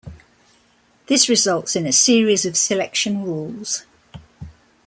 This 1.05 1.29
results 1.29 1.75
in 1.75 1.85
a 1.85 1.91
series 1.91 2.43
of 2.43 2.57
selection 2.57 3.23
rules. 3.23 3.83